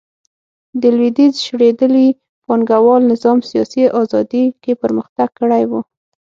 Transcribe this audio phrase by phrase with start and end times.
[0.81, 2.07] د لوېدیځ شړېدلي
[2.45, 5.71] پانګوال نظام سیاسي ازادي کې پرمختګ کړی و